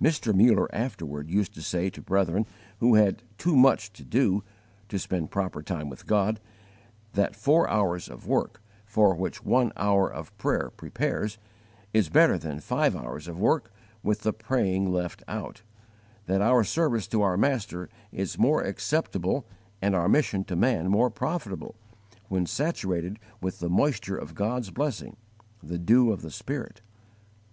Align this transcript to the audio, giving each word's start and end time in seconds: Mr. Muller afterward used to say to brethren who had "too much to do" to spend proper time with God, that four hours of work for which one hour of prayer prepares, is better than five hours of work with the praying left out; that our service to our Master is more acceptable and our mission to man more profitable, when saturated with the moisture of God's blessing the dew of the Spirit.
Mr. 0.00 0.32
Muller 0.32 0.72
afterward 0.72 1.28
used 1.28 1.52
to 1.54 1.60
say 1.60 1.90
to 1.90 2.00
brethren 2.00 2.46
who 2.78 2.94
had 2.94 3.24
"too 3.38 3.56
much 3.56 3.92
to 3.94 4.04
do" 4.04 4.44
to 4.88 5.00
spend 5.00 5.32
proper 5.32 5.64
time 5.64 5.90
with 5.90 6.06
God, 6.06 6.38
that 7.14 7.34
four 7.34 7.68
hours 7.68 8.08
of 8.08 8.24
work 8.24 8.62
for 8.86 9.16
which 9.16 9.44
one 9.44 9.72
hour 9.76 10.08
of 10.08 10.30
prayer 10.38 10.70
prepares, 10.70 11.38
is 11.92 12.08
better 12.08 12.38
than 12.38 12.60
five 12.60 12.94
hours 12.94 13.26
of 13.26 13.40
work 13.40 13.72
with 14.00 14.20
the 14.20 14.32
praying 14.32 14.92
left 14.92 15.24
out; 15.26 15.62
that 16.26 16.40
our 16.40 16.62
service 16.62 17.08
to 17.08 17.22
our 17.22 17.36
Master 17.36 17.88
is 18.12 18.38
more 18.38 18.60
acceptable 18.62 19.44
and 19.82 19.96
our 19.96 20.08
mission 20.08 20.44
to 20.44 20.54
man 20.54 20.86
more 20.88 21.10
profitable, 21.10 21.74
when 22.28 22.46
saturated 22.46 23.18
with 23.40 23.58
the 23.58 23.68
moisture 23.68 24.16
of 24.16 24.36
God's 24.36 24.70
blessing 24.70 25.16
the 25.60 25.78
dew 25.78 26.12
of 26.12 26.22
the 26.22 26.30
Spirit. 26.30 26.80